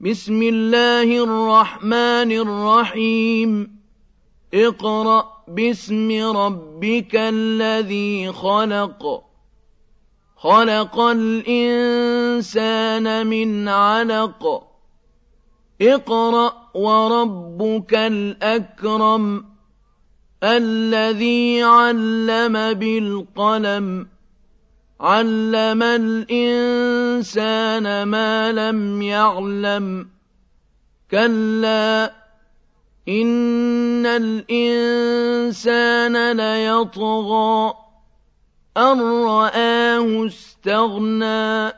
بسم 0.00 0.42
الله 0.42 1.24
الرحمن 1.24 2.32
الرحيم. 2.32 3.78
اقرأ 4.54 5.44
باسم 5.48 6.36
ربك 6.36 7.16
الذي 7.16 8.32
خلق. 8.32 9.24
خلق 10.36 11.00
الإنسان 11.00 11.46
من 13.26 13.68
علق. 13.68 14.46
اقرأ 15.82 16.52
وربك 16.74 17.94
الأكرم 17.94 19.44
الذي 20.42 21.62
علم 21.62 22.72
بالقلم. 22.72 24.13
عَلَّمَ 25.00 25.82
الْإِنسَانَ 25.82 26.42
مَا 28.08 28.52
لَمْ 28.52 29.02
يَعْلَمْ 29.02 30.08
كَلَّا 31.10 32.12
إِنَّ 33.08 34.06
الْإِنسَانَ 34.06 35.56
لَيَطْغَىٰ 36.36 37.74
أَن 38.76 39.00
رَّآهُ 39.24 40.26
اسْتَغْنَىٰ 40.26 41.72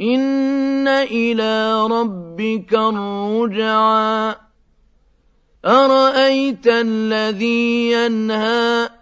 إِنَّ 0.00 0.88
إِلَىٰ 0.88 1.86
رَبِّكَ 1.90 2.74
الرُّجْعَىٰ 2.74 4.34
أَرَأَيْتَ 5.66 6.66
الَّذِي 6.66 7.92
يَنْهَىٰ 7.92 9.01